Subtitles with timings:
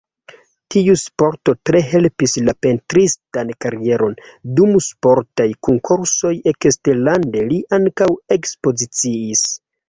[0.75, 4.15] Tiu sporto tre helpis la pentristan karieron,
[4.61, 8.09] dum sportaj konkursoj eksterlande li ankaŭ
[8.39, 9.47] ekspoziciis.